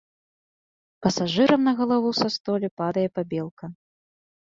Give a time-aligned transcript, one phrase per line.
[1.05, 3.65] Пасажырам на галаву са столі падае пабелка.